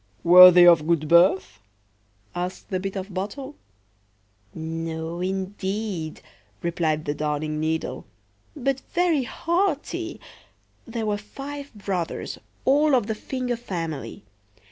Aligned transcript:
"Were 0.23 0.49
they 0.49 0.65
of 0.65 0.87
good 0.87 1.07
birth?" 1.07 1.59
asked 2.33 2.71
the 2.71 2.79
Bit 2.79 2.95
of 2.95 3.13
Bottle."No, 3.13 3.53
indeed, 5.21 6.21
replied 6.63 7.05
the 7.05 7.13
Darning 7.13 7.59
needle; 7.59 8.07
"but 8.55 8.79
very 8.95 9.25
haughty. 9.25 10.19
There 10.87 11.05
were 11.05 11.17
five 11.17 11.71
brothers, 11.75 12.39
all 12.65 12.95
of 12.95 13.05
the 13.05 13.13
finger 13.13 13.55
family. 13.55 14.23